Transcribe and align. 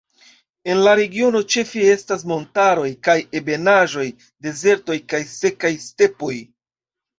En 0.71 0.79
la 0.85 0.93
regiono 0.99 1.41
ĉefe 1.55 1.83
estas 1.97 2.25
montaroj 2.31 2.87
kaj 3.09 3.17
ebenaĵoj, 3.41 4.09
dezertoj 4.49 4.99
kaj 5.15 5.23
sekaj 5.37 5.75
stepoj. 5.87 6.35